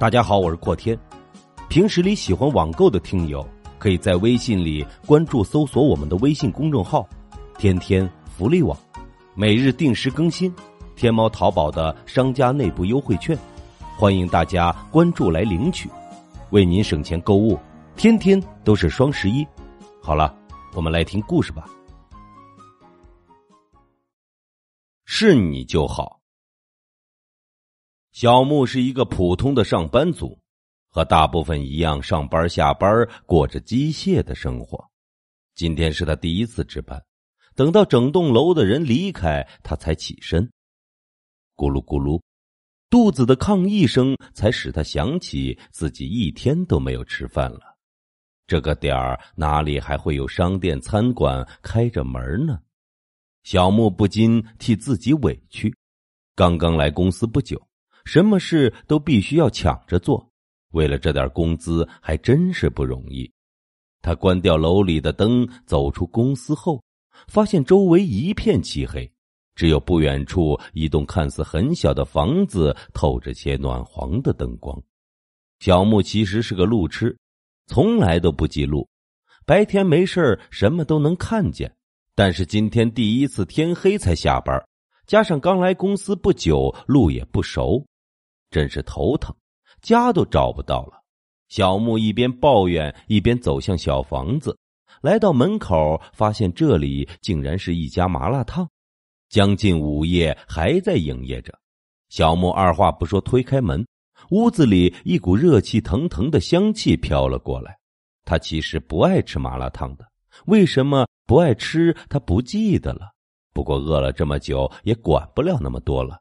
[0.00, 0.98] 大家好，我是阔天。
[1.68, 3.46] 平时里喜欢网购的听友，
[3.78, 7.06] 可以在微信里关注、搜索我们的微信公众号
[7.60, 8.74] “天天福利网”，
[9.36, 10.50] 每日定时更新
[10.96, 13.36] 天猫、淘宝的商家内部优惠券，
[13.98, 15.86] 欢迎大家关注来领取，
[16.48, 17.60] 为您省钱购物。
[17.94, 19.46] 天天都是双十一。
[20.00, 20.34] 好了，
[20.72, 21.66] 我们来听故事吧。
[25.04, 26.19] 是你就好。
[28.12, 30.36] 小木是一个普通的上班族，
[30.88, 34.90] 和大部分一样，上班下班过着机械的生活。
[35.54, 37.00] 今天是他第一次值班，
[37.54, 40.50] 等到整栋楼的人离开，他才起身。
[41.54, 42.20] 咕噜咕噜，
[42.88, 47.76] 肚子的抗议声才使他想起自己一天都没有吃饭了。
[48.48, 52.58] 这个点儿哪里还会有商店、餐馆开着门呢？
[53.44, 55.72] 小木不禁替自己委屈。
[56.34, 57.69] 刚刚来公司不久。
[58.04, 60.30] 什么事都必须要抢着做，
[60.72, 63.30] 为了这点工资还真是不容易。
[64.02, 66.82] 他关掉楼里的灯，走出公司后，
[67.28, 69.12] 发现周围一片漆黑，
[69.54, 74.82] 只有不远处一栋看似很小的房子透着些暖黄的灯光。
[75.58, 77.18] 小木其实是个路痴，
[77.66, 78.88] 从来都不记路，
[79.44, 81.76] 白天没事什么都能看见，
[82.14, 84.64] 但是今天第一次天黑才下班，
[85.06, 87.84] 加上刚来公司不久，路也不熟。
[88.50, 89.34] 真是头疼，
[89.80, 91.00] 家都找不到了。
[91.48, 94.56] 小木一边抱怨，一边走向小房子。
[95.02, 98.68] 来到门口，发现这里竟然是一家麻辣烫，
[99.28, 101.58] 将近午夜还在营业着。
[102.08, 103.86] 小木二话不说推开门，
[104.30, 107.78] 屋子里一股热气腾腾的香气飘了过来。
[108.24, 110.04] 他其实不爱吃麻辣烫的，
[110.46, 111.96] 为什么不爱吃？
[112.08, 113.12] 他不记得了。
[113.52, 116.20] 不过饿了这么久，也管不了那么多了。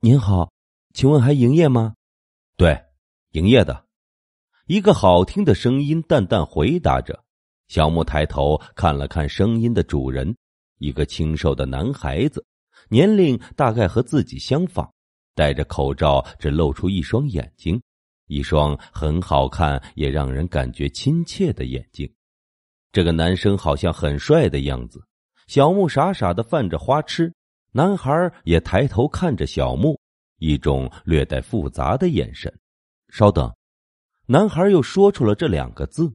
[0.00, 0.50] 您好。
[0.92, 1.94] 请问还营业吗？
[2.56, 2.80] 对，
[3.32, 3.84] 营业的。
[4.66, 7.24] 一个好听的声音淡淡回答着。
[7.68, 10.34] 小木抬头看了看声音的主人，
[10.78, 12.44] 一个清瘦的男孩子，
[12.88, 14.90] 年龄大概和自己相仿，
[15.34, 17.80] 戴着口罩，只露出一双眼睛，
[18.26, 22.10] 一双很好看也让人感觉亲切的眼睛。
[22.90, 25.02] 这个男生好像很帅的样子。
[25.46, 27.32] 小木傻傻的泛着花痴，
[27.72, 30.00] 男孩也抬头看着小木。
[30.38, 32.52] 一种略带复杂的眼神。
[33.08, 33.52] 稍等，
[34.26, 36.12] 男孩又说出了这两个字。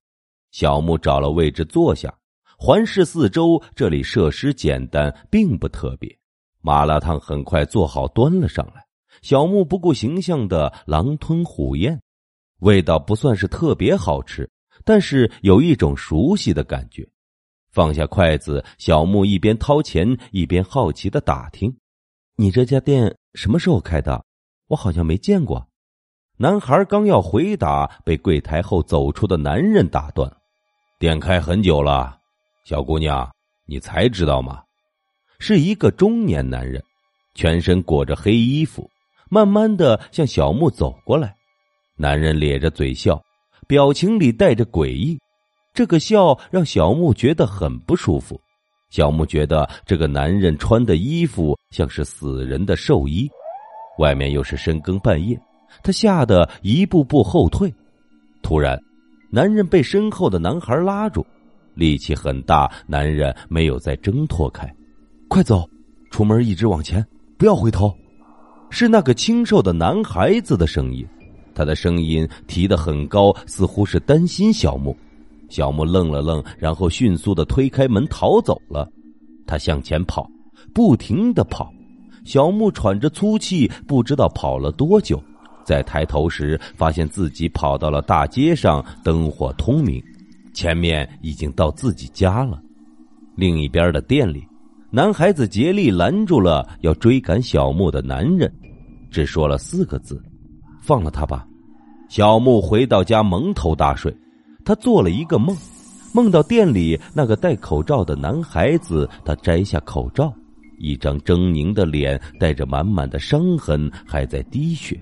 [0.52, 2.14] 小木找了位置坐下，
[2.58, 6.16] 环视四周，这里设施简单，并不特别。
[6.62, 8.86] 麻辣烫很快做好，端了上来。
[9.22, 12.02] 小木不顾形象的狼吞虎咽，
[12.60, 14.50] 味道不算是特别好吃，
[14.86, 17.08] 但是有一种熟悉的感觉。
[17.72, 21.76] 放下筷子，小木一边掏钱，一边好奇的打听
[22.36, 24.24] ：“你这家店？”什么时候开的？
[24.68, 25.68] 我好像没见过。
[26.38, 30.32] 男孩刚要回答，被柜台后走出的男人打断
[31.00, 32.18] ：“店开很久了，
[32.64, 33.32] 小姑娘，
[33.66, 34.64] 你才知道吗？”
[35.40, 36.82] 是一个中年男人，
[37.36, 38.90] 全身裹着黑衣服，
[39.30, 41.36] 慢慢的向小木走过来。
[41.98, 43.22] 男人咧着嘴笑，
[43.68, 45.20] 表情里带着诡异。
[45.74, 48.40] 这个笑让小木觉得很不舒服。
[48.94, 53.28] 小木觉得这个男人穿的衣服像是死人的寿衣，
[53.98, 55.36] 外面又是深更半夜，
[55.82, 57.74] 他吓得一步步后退。
[58.44, 58.80] 突然，
[59.32, 61.26] 男人被身后的男孩拉住，
[61.74, 64.72] 力气很大，男人没有再挣脱开。
[65.28, 65.68] 快走，
[66.12, 67.04] 出门一直往前，
[67.36, 67.92] 不要回头。
[68.70, 71.04] 是那个清瘦的男孩子的声音，
[71.56, 74.96] 他的声音提得很高，似乎是担心小木。
[75.54, 78.90] 小木愣了愣，然后迅速的推开门逃走了。
[79.46, 80.28] 他向前跑，
[80.74, 81.72] 不停的跑。
[82.26, 85.22] 小木喘着粗气，不知道跑了多久。
[85.64, 90.04] 再抬头时，发现自己跑到了大街上，灯火通明，
[90.56, 92.60] 前面已经到自己家了。
[93.36, 94.44] 另一边的店里，
[94.90, 98.52] 男孩子竭力拦住了要追赶小木的男人，
[99.12, 100.20] 只说了四个字
[100.82, 101.46] ：“放了他吧。”
[102.10, 104.12] 小木回到家，蒙头大睡。
[104.66, 105.56] 他做了一个梦，
[106.14, 109.10] 梦到店里那个戴口罩的男孩子。
[109.26, 110.34] 他摘下口罩，
[110.80, 115.00] 一张狰狞的脸，带着满满的伤痕，还在滴血。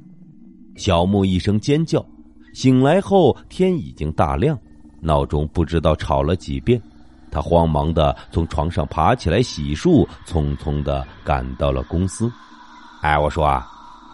[0.76, 2.04] 小木一声尖叫，
[2.54, 4.58] 醒来后天已经大亮，
[5.00, 6.82] 闹钟不知道吵了几遍。
[7.30, 12.32] 他慌忙的从床上爬起来洗漱，匆匆的赶到了公司。
[13.02, 13.66] 哎，我说啊，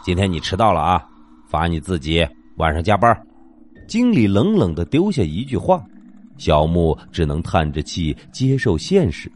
[0.03, 1.03] 今天你迟到了啊，
[1.47, 2.27] 罚你自己
[2.57, 3.26] 晚上加班。
[3.87, 5.83] 经理冷冷的丢下一句话，
[6.37, 9.31] 小木只能叹着气接受现实。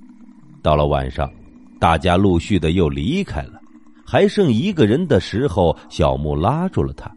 [0.62, 1.32] 到了晚上，
[1.80, 3.60] 大家陆续的又离开了，
[4.06, 7.12] 还剩一个人的时候，小木拉住了他：“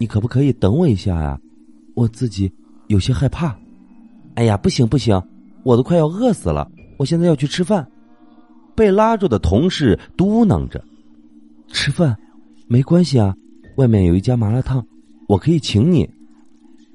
[0.00, 1.38] 你可不可以等我一下呀？
[1.94, 2.50] 我自己
[2.88, 3.54] 有些害怕。
[4.34, 5.22] 哎呀，不行不行，
[5.62, 7.86] 我都快要饿死了，我现在要去吃饭。
[8.74, 10.82] 被拉住的同事嘟囔着
[11.68, 12.16] ：“吃饭，
[12.66, 13.34] 没关系啊，
[13.76, 14.82] 外面有一家麻辣烫，
[15.28, 16.08] 我可以请你。”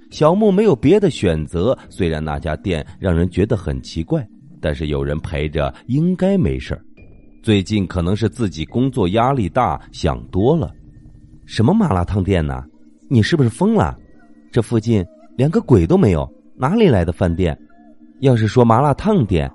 [0.09, 4.25] 小木没有别的选择，虽然那家店让人觉得很奇怪，
[4.61, 6.79] 但是有人陪着应该没事
[7.43, 10.71] 最近可能是自己工作压力大，想多了。
[11.45, 12.63] 什么麻辣烫店呢？
[13.09, 13.97] 你是不是疯了？
[14.51, 15.05] 这附近
[15.37, 17.57] 连个鬼都没有，哪里来的饭店？
[18.19, 19.49] 要是说麻辣烫店，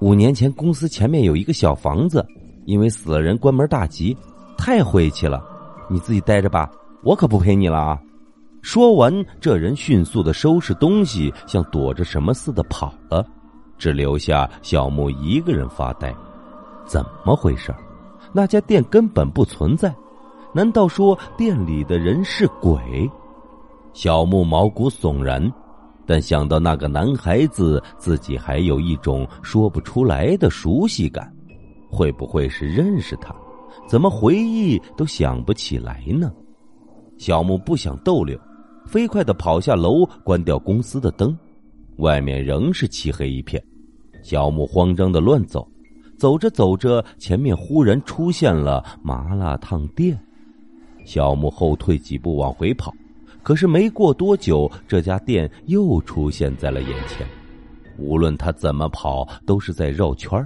[0.00, 2.24] 五年前公司前面有一个小房子，
[2.64, 4.16] 因为死了人关门大吉，
[4.56, 5.42] 太晦气了。
[5.88, 6.70] 你自己待着吧，
[7.02, 7.98] 我可不陪你了啊！
[8.62, 13.26] 说完，这人迅速的收拾东西，像躲着什么似的跑了，
[13.76, 16.14] 只留下小木一个人发呆。
[16.86, 17.74] 怎么回事？
[18.32, 19.92] 那家店根本不存在，
[20.54, 23.10] 难道说店里的人是鬼？
[23.92, 25.52] 小木毛骨悚然，
[26.06, 31.30] 但想到那个男孩子，自己还有一种说不出来的熟悉感。
[31.90, 33.34] 会不会是认识他？
[33.88, 36.32] 怎么回忆都想不起来呢？
[37.18, 38.38] 小木不想逗留。
[38.92, 41.34] 飞快的跑下楼，关掉公司的灯，
[41.96, 43.64] 外面仍是漆黑一片。
[44.20, 45.66] 小木慌张的乱走，
[46.18, 50.22] 走着走着，前面忽然出现了麻辣烫店。
[51.06, 52.92] 小木后退几步往回跑，
[53.42, 57.26] 可是没过多久，这家店又出现在了眼前。
[57.96, 60.38] 无论他怎么跑，都是在绕圈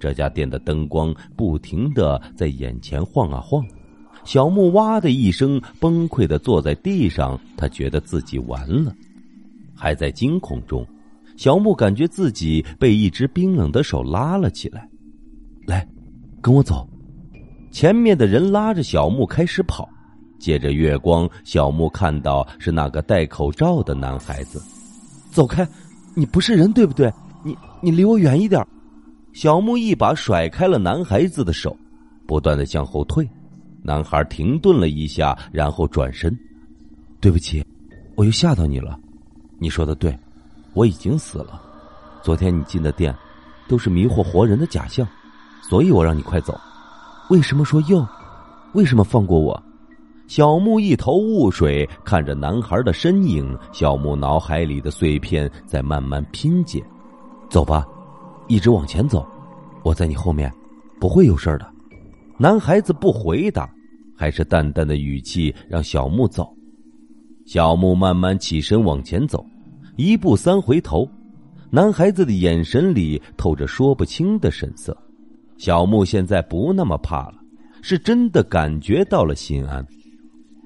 [0.00, 3.62] 这家店的灯光不停的在眼前晃啊晃。
[4.24, 8.94] 小木哇的一声崩溃的坐在地上，他觉得自己完了。
[9.74, 10.86] 还在惊恐中，
[11.36, 14.88] 小木感觉自己被一只冰冷的手拉了起来。
[15.66, 15.86] 来，
[16.40, 16.88] 跟我走。
[17.70, 19.88] 前面的人拉着小木开始跑。
[20.38, 24.60] 借着月光，小木看到是那个戴口罩的男孩子。
[25.30, 25.66] 走开！
[26.14, 27.10] 你不是人对不对？
[27.42, 28.62] 你你离我远一点。
[29.32, 31.74] 小木一把甩开了男孩子的手，
[32.26, 33.26] 不断的向后退。
[33.86, 36.34] 男孩停顿了一下，然后转身
[37.20, 37.62] ：“对不起，
[38.14, 38.98] 我又吓到你了。
[39.58, 40.18] 你说的对，
[40.72, 41.60] 我已经死了。
[42.22, 43.14] 昨天你进的店，
[43.68, 45.06] 都是迷惑活人的假象，
[45.60, 46.58] 所以我让你快走。
[47.28, 48.02] 为什么说又？
[48.72, 49.62] 为什么放过我？”
[50.28, 56.82] 小木一头雾水，看着男孩的身影，小木脑海里的碎片在慢慢拼接。
[57.50, 57.86] 走吧，
[58.48, 59.28] 一直往前走，
[59.82, 60.50] 我在你后面，
[60.98, 61.73] 不会有事的。
[62.38, 63.68] 男孩子不回答。
[64.16, 66.48] 还是淡淡的语气让小木走，
[67.46, 69.44] 小木慢慢起身往前走，
[69.96, 71.04] 一步三回头，
[71.68, 74.96] 男孩子的眼神里透着说不清的神色。
[75.58, 77.34] 小木现在不那么怕了，
[77.82, 79.84] 是真的感觉到了心安。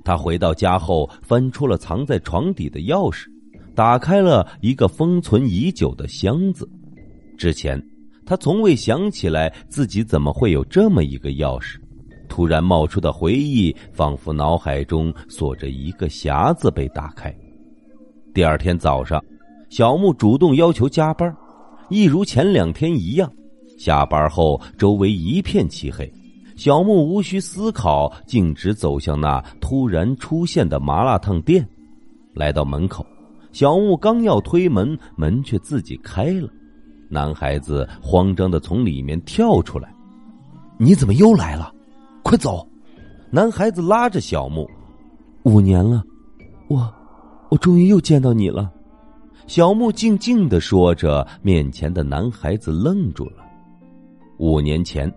[0.04, 3.28] 他回到家后，翻出了藏在床底的钥匙，
[3.74, 6.68] 打开了一个封存已久的箱子。
[7.38, 7.82] 之前
[8.28, 11.78] 他从未想起来自己怎么会有这么一个钥匙。
[12.28, 17.34] 突然冒出的回忆，仿佛脑海中锁着一个匣子被打开。
[18.34, 19.24] 第二天早上，
[19.70, 21.34] 小木主动要求加班，
[21.88, 23.32] 一如前两天一样。
[23.78, 26.12] 下班后，周围一片漆黑，
[26.54, 31.66] 小木无需思考，径直走向那突然出现的麻辣烫店。
[32.34, 33.06] 来到门口，
[33.52, 36.46] 小木刚要推门，门却自己开了。
[37.08, 39.92] 男孩子慌张的从里面跳出来
[40.78, 41.72] ：“你怎么又来了？”
[42.22, 42.66] 快走！
[43.30, 44.68] 男孩子拉着小木，
[45.42, 46.02] 五年了，
[46.68, 46.92] 我，
[47.50, 48.70] 我终于又见到你了。
[49.46, 53.44] 小木静静的说着，面前的男孩子愣住了。
[54.38, 55.10] 五年前，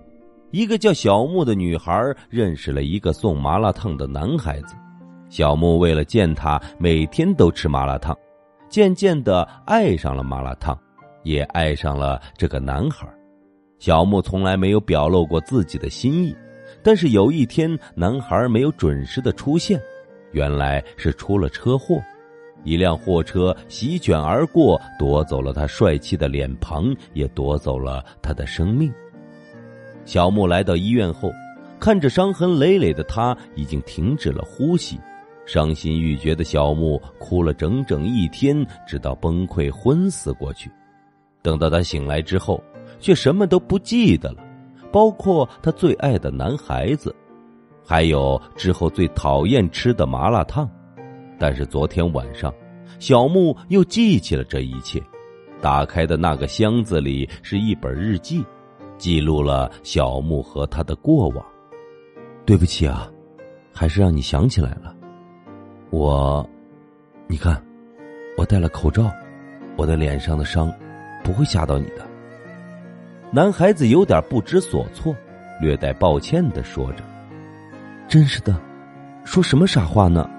[0.51, 1.93] 一个叫小木的女孩
[2.29, 4.75] 认识了一个送麻辣烫的男孩子，
[5.29, 8.17] 小木为了见他，每天都吃麻辣烫，
[8.69, 10.77] 渐渐的爱上了麻辣烫，
[11.23, 13.07] 也爱上了这个男孩。
[13.79, 16.35] 小木从来没有表露过自己的心意。
[16.83, 19.79] 但是有一天，男孩没有准时的出现，
[20.31, 22.01] 原来是出了车祸，
[22.63, 28.91] 一辆货车席卷而过，夺走了他帅气的脸庞，也夺走了他的生命。
[30.05, 31.31] 小木来到医院后，
[31.79, 34.99] 看着伤痕累累的他，已经停止了呼吸，
[35.45, 40.71] 伤心欲绝的小木哭了整整一天，直到崩溃昏死过去。
[41.41, 42.63] 等到他醒来之后，
[43.00, 44.38] 却什么都不记得了。
[44.91, 47.15] 包括他最爱的男孩子，
[47.86, 50.69] 还有之后最讨厌吃的麻辣烫。
[51.39, 52.53] 但是昨天晚上，
[53.00, 55.01] 小木又记起了这一切。
[55.62, 58.43] 打开的那个箱子里是一本日记，
[58.98, 61.45] 记录了小木和他的过往。
[62.45, 63.10] 对不起啊，
[63.74, 64.93] 还是让你想起来了。
[65.89, 66.45] 我，
[67.27, 67.63] 你看，
[68.38, 69.10] 我戴了口罩，
[69.77, 70.69] 我的脸上的伤
[71.23, 72.05] 不会吓到你的。
[73.31, 75.15] 男孩子有点不知所措，
[75.61, 77.03] 略带抱歉的说着
[78.07, 78.59] ：“真是的，
[79.23, 80.29] 说什么傻话呢？”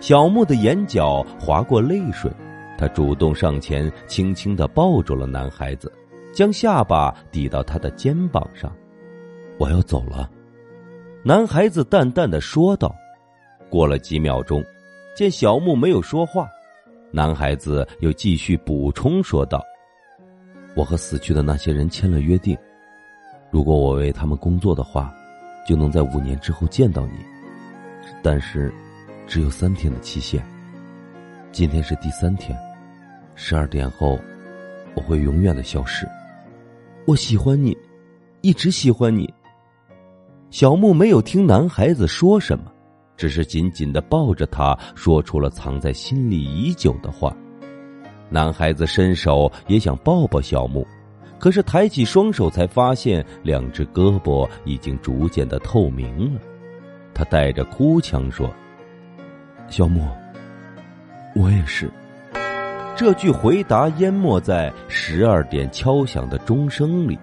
[0.00, 2.30] 小木的眼角划过泪水，
[2.76, 5.92] 他主动上前，轻轻的抱住了男孩子，
[6.32, 8.72] 将下巴抵到他的肩膀上。
[9.58, 10.30] “我要走了。”
[11.24, 12.94] 男孩子淡淡的说道。
[13.70, 14.64] 过了几秒钟，
[15.14, 16.48] 见小木没有说话，
[17.10, 19.62] 男孩子又继续补充说道。
[20.78, 22.56] 我和死去的那些人签了约定，
[23.50, 25.12] 如果我为他们工作的话，
[25.66, 27.14] 就能在五年之后见到你。
[28.22, 28.72] 但是，
[29.26, 30.40] 只有三天的期限。
[31.50, 32.56] 今天是第三天，
[33.34, 34.20] 十二点后，
[34.94, 36.08] 我会永远的消失。
[37.08, 37.76] 我喜欢你，
[38.40, 39.28] 一直喜欢你。
[40.48, 42.70] 小木没有听男孩子说什么，
[43.16, 47.36] 只是紧紧的抱着他，说出了藏在心里已久的话。
[48.30, 50.86] 男孩子伸手也想抱抱小木，
[51.38, 56.40] 可是抬起双手才发现两只胳膊已经逐渐的透明了。
[57.14, 58.48] 他带着哭腔说
[59.68, 60.06] ：“小木，
[61.34, 61.90] 我也是。”
[62.94, 67.16] 这句回答淹没在十二点敲响的钟声里，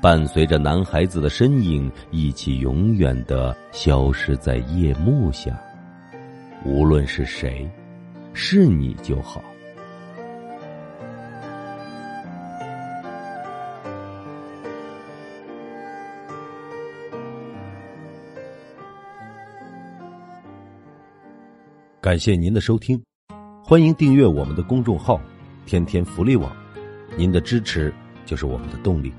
[0.00, 5.54] 伴随着男孩子的身影一起永远的消失在夜幕下。
[6.64, 7.70] 无论是谁，
[8.32, 9.42] 是你就好。
[22.02, 23.00] 感谢您的收听，
[23.62, 25.20] 欢迎订阅我们的公众号
[25.64, 26.50] “天天福利网”，
[27.16, 27.94] 您的支持
[28.26, 29.12] 就是我们的动力。